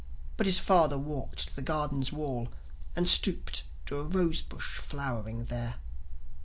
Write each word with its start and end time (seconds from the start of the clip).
But 0.35 0.47
his 0.47 0.57
father 0.59 0.97
walked 0.97 1.47
to 1.49 1.55
the 1.55 1.61
garden's 1.61 2.11
wall 2.11 2.47
And 2.95 3.07
stooped 3.07 3.61
to 3.85 3.97
a 3.99 4.03
rose 4.03 4.41
bush 4.41 4.79
flowering 4.79 5.43
there. 5.45 5.75